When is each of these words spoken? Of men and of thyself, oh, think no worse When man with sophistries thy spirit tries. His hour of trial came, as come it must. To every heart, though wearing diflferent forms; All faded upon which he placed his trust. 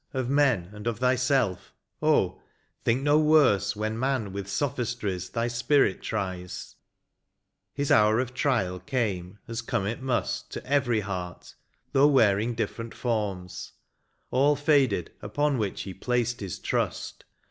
Of 0.15 0.31
men 0.31 0.71
and 0.73 0.87
of 0.87 0.97
thyself, 0.97 1.75
oh, 2.01 2.41
think 2.83 3.03
no 3.03 3.19
worse 3.19 3.75
When 3.75 3.99
man 3.99 4.33
with 4.33 4.47
sophistries 4.49 5.29
thy 5.29 5.47
spirit 5.47 6.01
tries. 6.01 6.75
His 7.75 7.91
hour 7.91 8.19
of 8.19 8.33
trial 8.33 8.79
came, 8.79 9.37
as 9.47 9.61
come 9.61 9.85
it 9.85 10.01
must. 10.01 10.51
To 10.53 10.65
every 10.65 11.01
heart, 11.01 11.53
though 11.91 12.07
wearing 12.07 12.55
diflferent 12.55 12.95
forms; 12.95 13.73
All 14.31 14.55
faded 14.55 15.11
upon 15.21 15.59
which 15.59 15.83
he 15.83 15.93
placed 15.93 16.39
his 16.39 16.57
trust. 16.57 17.25